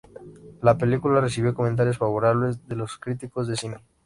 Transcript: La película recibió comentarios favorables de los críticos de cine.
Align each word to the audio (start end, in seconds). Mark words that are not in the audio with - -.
La 0.63 0.79
película 0.79 1.21
recibió 1.21 1.53
comentarios 1.53 1.99
favorables 1.99 2.67
de 2.67 2.75
los 2.75 2.97
críticos 2.97 3.47
de 3.47 3.55
cine. 3.55 3.77